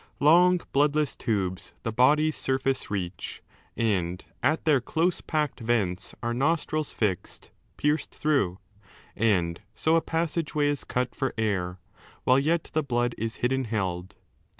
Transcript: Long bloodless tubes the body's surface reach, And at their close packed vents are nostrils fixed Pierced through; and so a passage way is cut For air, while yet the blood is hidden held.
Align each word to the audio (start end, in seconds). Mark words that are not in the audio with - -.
Long 0.19 0.59
bloodless 0.71 1.15
tubes 1.15 1.73
the 1.83 1.91
body's 1.91 2.35
surface 2.35 2.89
reach, 2.89 3.43
And 3.77 4.25
at 4.41 4.65
their 4.65 4.81
close 4.81 5.21
packed 5.21 5.59
vents 5.59 6.15
are 6.23 6.33
nostrils 6.33 6.91
fixed 6.91 7.51
Pierced 7.77 8.09
through; 8.09 8.57
and 9.15 9.61
so 9.75 9.95
a 9.95 10.01
passage 10.01 10.55
way 10.55 10.69
is 10.69 10.83
cut 10.83 11.13
For 11.13 11.35
air, 11.37 11.77
while 12.23 12.39
yet 12.39 12.71
the 12.73 12.81
blood 12.81 13.13
is 13.19 13.35
hidden 13.45 13.65
held. 13.65 14.15